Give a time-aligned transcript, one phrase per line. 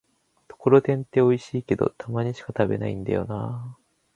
[0.47, 3.81] ところてんっておいしいけど、たまにしか食べないんだよなぁ